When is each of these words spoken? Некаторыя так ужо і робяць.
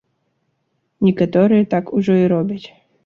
Некаторыя 1.07 1.67
так 1.75 1.85
ужо 1.99 2.17
і 2.23 2.25
робяць. 2.33 2.63